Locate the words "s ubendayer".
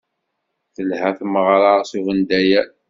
1.89-2.67